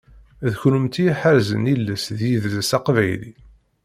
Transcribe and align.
D 0.49 0.53
kunemti 0.59 1.01
i 1.03 1.05
iḥerzen 1.11 1.69
iles 1.73 2.05
d 2.17 2.19
yidles 2.29 2.69
aqbayli. 2.77 3.31